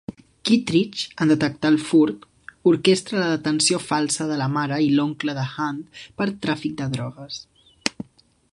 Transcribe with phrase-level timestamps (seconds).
[0.49, 2.23] Kittridge, en detectar el furt,
[2.71, 5.83] orquestra la detenció falsa de la mare i l'oncle de Hunt
[6.23, 7.39] per tràfic de drogues.